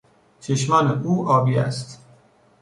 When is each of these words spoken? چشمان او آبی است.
چشمان 0.39 1.01
او 1.03 1.27
آبی 1.27 1.57
است. 1.57 2.01